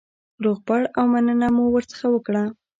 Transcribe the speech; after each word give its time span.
روغبړ 0.43 0.81
او 0.97 1.03
مننه 1.11 1.47
مو 1.55 1.63
ورڅخه 1.73 2.07
وکړه. 2.11 2.43